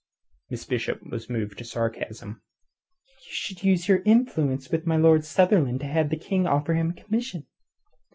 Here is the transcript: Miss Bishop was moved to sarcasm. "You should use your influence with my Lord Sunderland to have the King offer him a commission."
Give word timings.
Miss 0.49 0.65
Bishop 0.65 1.05
was 1.11 1.29
moved 1.29 1.59
to 1.59 1.63
sarcasm. 1.63 2.41
"You 3.19 3.31
should 3.33 3.61
use 3.63 3.87
your 3.87 4.01
influence 4.03 4.71
with 4.71 4.87
my 4.87 4.97
Lord 4.97 5.23
Sunderland 5.23 5.79
to 5.81 5.85
have 5.85 6.09
the 6.09 6.17
King 6.17 6.47
offer 6.47 6.73
him 6.73 6.89
a 6.89 6.99
commission." 7.03 7.45